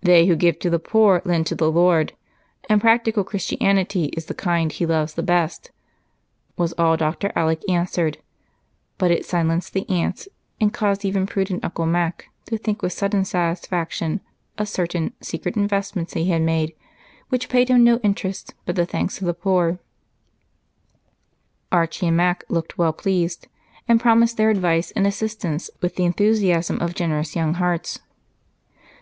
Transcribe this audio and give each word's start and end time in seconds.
"'They 0.00 0.24
who 0.24 0.34
give 0.34 0.58
to 0.58 0.70
the 0.70 0.78
poor 0.78 1.20
lend 1.26 1.46
to 1.46 1.54
the 1.54 1.70
Lord,' 1.70 2.14
and 2.70 2.80
practical 2.80 3.22
Christianity 3.22 4.06
is 4.16 4.24
the 4.24 4.32
kind 4.32 4.72
He 4.72 4.86
loves 4.86 5.12
the 5.12 5.22
best," 5.22 5.70
was 6.56 6.72
all 6.78 6.96
Dr. 6.96 7.30
Alec 7.36 7.60
answered, 7.68 8.16
but 8.96 9.10
it 9.10 9.26
silenced 9.26 9.74
the 9.74 9.86
aunts 9.90 10.28
and 10.62 10.72
caused 10.72 11.04
even 11.04 11.26
prudent 11.26 11.62
Uncle 11.62 11.84
Mac 11.84 12.30
to 12.46 12.56
think 12.56 12.80
with 12.80 12.94
sudden 12.94 13.22
satisfaction 13.22 14.22
of 14.56 14.66
certain 14.66 15.12
secret 15.20 15.58
investments 15.58 16.14
he 16.14 16.30
had 16.30 16.40
made 16.40 16.72
which 17.28 17.50
paid 17.50 17.68
him 17.68 17.84
no 17.84 17.98
interest 17.98 18.54
but 18.64 18.76
the 18.76 18.86
thanks 18.86 19.20
of 19.20 19.26
the 19.26 19.34
poor. 19.34 19.78
Archie 21.70 22.06
and 22.06 22.16
Mac 22.16 22.44
looked 22.48 22.78
well 22.78 22.94
pleased 22.94 23.46
and 23.86 24.00
promised 24.00 24.38
their 24.38 24.48
advice 24.48 24.90
and 24.92 25.06
assistance 25.06 25.68
with 25.82 25.96
the 25.96 26.06
enthusiasm 26.06 26.80
of 26.80 26.94
generous 26.94 27.36
young 27.36 27.52
hearts. 27.52 28.00